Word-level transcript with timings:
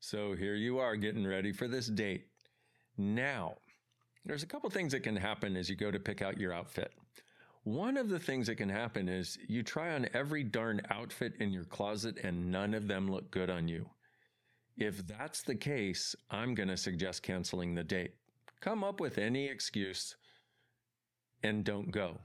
So 0.00 0.34
here 0.34 0.54
you 0.54 0.78
are 0.78 0.96
getting 0.96 1.26
ready 1.26 1.52
for 1.52 1.68
this 1.68 1.86
date. 1.88 2.26
Now, 2.96 3.56
there's 4.24 4.42
a 4.42 4.46
couple 4.46 4.70
things 4.70 4.92
that 4.92 5.02
can 5.02 5.16
happen 5.16 5.56
as 5.56 5.68
you 5.68 5.76
go 5.76 5.90
to 5.90 5.98
pick 5.98 6.22
out 6.22 6.38
your 6.38 6.52
outfit. 6.52 6.92
One 7.64 7.96
of 7.96 8.08
the 8.08 8.18
things 8.18 8.46
that 8.46 8.56
can 8.56 8.68
happen 8.68 9.08
is 9.08 9.38
you 9.48 9.62
try 9.62 9.94
on 9.94 10.08
every 10.14 10.44
darn 10.44 10.80
outfit 10.90 11.34
in 11.40 11.50
your 11.50 11.64
closet 11.64 12.18
and 12.22 12.50
none 12.50 12.74
of 12.74 12.88
them 12.88 13.10
look 13.10 13.30
good 13.30 13.50
on 13.50 13.68
you. 13.68 13.86
If 14.76 15.06
that's 15.06 15.42
the 15.42 15.56
case, 15.56 16.14
I'm 16.30 16.54
going 16.54 16.68
to 16.68 16.76
suggest 16.76 17.22
canceling 17.22 17.74
the 17.74 17.84
date. 17.84 18.14
Come 18.60 18.84
up 18.84 19.00
with 19.00 19.18
any 19.18 19.46
excuse 19.46 20.14
and 21.42 21.64
don't 21.64 21.90
go. 21.90 22.18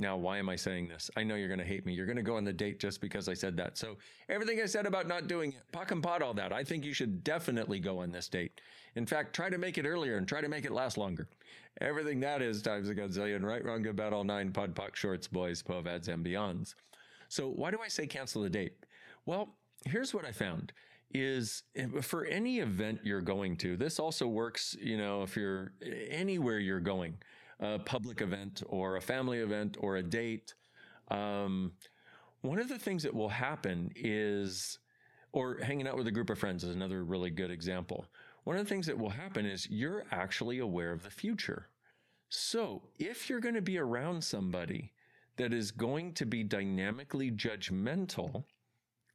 Now, 0.00 0.16
why 0.16 0.38
am 0.38 0.48
I 0.48 0.56
saying 0.56 0.88
this? 0.88 1.10
I 1.16 1.24
know 1.24 1.34
you're 1.34 1.48
going 1.48 1.58
to 1.58 1.64
hate 1.64 1.84
me. 1.84 1.92
You're 1.92 2.06
going 2.06 2.16
to 2.16 2.22
go 2.22 2.36
on 2.36 2.44
the 2.44 2.52
date 2.52 2.78
just 2.78 3.00
because 3.00 3.28
I 3.28 3.34
said 3.34 3.56
that. 3.56 3.76
So, 3.78 3.96
everything 4.28 4.60
I 4.60 4.66
said 4.66 4.86
about 4.86 5.06
not 5.06 5.28
doing 5.28 5.52
it, 5.52 5.62
POC 5.72 5.90
and 5.92 6.02
POD 6.02 6.22
all 6.22 6.34
that, 6.34 6.52
I 6.52 6.64
think 6.64 6.84
you 6.84 6.92
should 6.92 7.24
definitely 7.24 7.80
go 7.80 7.98
on 8.00 8.10
this 8.10 8.28
date. 8.28 8.60
In 8.94 9.06
fact, 9.06 9.34
try 9.34 9.50
to 9.50 9.58
make 9.58 9.78
it 9.78 9.86
earlier 9.86 10.16
and 10.16 10.26
try 10.26 10.40
to 10.40 10.48
make 10.48 10.64
it 10.64 10.72
last 10.72 10.98
longer. 10.98 11.28
Everything 11.80 12.20
that 12.20 12.42
is 12.42 12.62
times 12.62 12.88
a 12.88 12.94
gazillion, 12.94 13.42
right, 13.42 13.64
wrong, 13.64 13.82
good, 13.82 13.96
bad, 13.96 14.12
all 14.12 14.24
nine, 14.24 14.52
POD, 14.52 14.74
POC, 14.74 14.96
shorts, 14.96 15.28
boys, 15.28 15.62
POVADs, 15.62 16.08
and 16.08 16.24
beyonds. 16.24 16.74
So, 17.28 17.48
why 17.48 17.70
do 17.70 17.78
I 17.84 17.88
say 17.88 18.06
cancel 18.06 18.42
the 18.42 18.50
date? 18.50 18.74
Well, 19.26 19.54
here's 19.84 20.14
what 20.14 20.24
I 20.24 20.32
found 20.32 20.72
is 21.14 21.62
eh, 21.76 21.86
for 22.02 22.24
any 22.26 22.58
event 22.58 23.00
you're 23.02 23.20
going 23.20 23.56
to, 23.58 23.76
this 23.76 23.98
also 23.98 24.26
works, 24.26 24.76
you 24.80 24.96
know, 24.96 25.22
if 25.22 25.36
you're 25.36 25.72
eh, 25.82 26.06
anywhere 26.10 26.58
you're 26.58 26.80
going 26.80 27.16
a 27.60 27.78
public 27.78 28.20
event 28.20 28.62
or 28.66 28.96
a 28.96 29.00
family 29.00 29.38
event 29.38 29.76
or 29.80 29.96
a 29.96 30.02
date, 30.02 30.54
um, 31.08 31.72
one 32.42 32.58
of 32.58 32.68
the 32.68 32.78
things 32.78 33.02
that 33.02 33.14
will 33.14 33.28
happen 33.28 33.90
is, 33.96 34.78
or 35.32 35.58
hanging 35.58 35.88
out 35.88 35.96
with 35.96 36.06
a 36.06 36.12
group 36.12 36.30
of 36.30 36.38
friends 36.38 36.64
is 36.64 36.74
another 36.74 37.04
really 37.04 37.30
good 37.30 37.50
example. 37.50 38.06
One 38.44 38.56
of 38.56 38.64
the 38.64 38.68
things 38.68 38.86
that 38.86 38.98
will 38.98 39.10
happen 39.10 39.44
is 39.44 39.68
you're 39.68 40.04
actually 40.10 40.58
aware 40.58 40.92
of 40.92 41.02
the 41.02 41.10
future. 41.10 41.68
So 42.28 42.82
if 42.98 43.28
you're 43.28 43.40
going 43.40 43.54
to 43.54 43.62
be 43.62 43.78
around 43.78 44.22
somebody 44.22 44.92
that 45.36 45.52
is 45.52 45.70
going 45.70 46.14
to 46.14 46.26
be 46.26 46.44
dynamically 46.44 47.30
judgmental, 47.30 48.44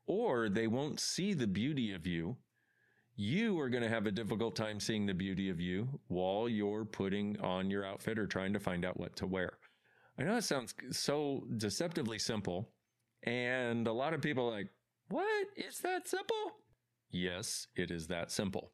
or 0.05 0.49
they 0.49 0.67
won't 0.67 0.99
see 0.99 1.33
the 1.33 1.47
beauty 1.47 1.93
of 1.93 2.05
you, 2.05 2.37
you 3.15 3.59
are 3.59 3.69
going 3.69 3.83
to 3.83 3.89
have 3.89 4.07
a 4.07 4.11
difficult 4.11 4.55
time 4.55 4.79
seeing 4.79 5.05
the 5.05 5.13
beauty 5.13 5.49
of 5.49 5.59
you 5.59 5.87
while 6.07 6.49
you're 6.49 6.85
putting 6.85 7.39
on 7.39 7.69
your 7.69 7.85
outfit 7.85 8.17
or 8.17 8.25
trying 8.25 8.53
to 8.53 8.59
find 8.59 8.83
out 8.83 8.99
what 8.99 9.15
to 9.17 9.27
wear. 9.27 9.57
I 10.17 10.23
know 10.23 10.37
it 10.37 10.43
sounds 10.43 10.73
so 10.91 11.45
deceptively 11.57 12.19
simple. 12.19 12.69
And 13.23 13.87
a 13.87 13.93
lot 13.93 14.13
of 14.13 14.21
people 14.21 14.49
like, 14.49 14.69
what? 15.09 15.47
It's 15.55 15.79
that 15.79 16.07
simple? 16.07 16.53
Yes, 17.11 17.67
it 17.75 17.91
is 17.91 18.07
that 18.07 18.31
simple. 18.31 18.71